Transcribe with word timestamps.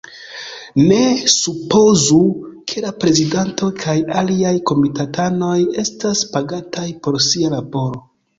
Ne 0.91 1.01
supozu, 1.33 2.17
ke 2.71 2.83
la 2.85 2.93
prezidanto 3.03 3.69
kaj 3.83 3.95
aliaj 4.23 4.55
komitatanoj 4.73 5.53
estas 5.85 6.25
pagataj 6.33 6.89
por 7.07 7.21
sia 7.29 7.55
laboro! 7.55 8.05